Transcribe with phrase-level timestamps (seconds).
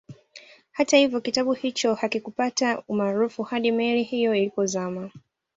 [0.71, 5.11] Hata hivyo kitabu hicho hakikupata umaarufu hadi meli hiyo ilipozama